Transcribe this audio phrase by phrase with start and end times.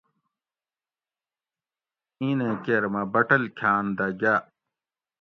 [2.19, 4.41] اِینیں کیر مۤہ بٹل کھاۤن دۤہ گاۤ